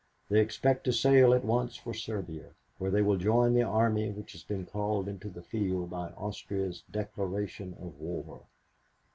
[0.29, 4.31] They expect to sail at once for Serbia, where they will join the army which
[4.31, 8.41] has been called into the field by Austria's declaration of war.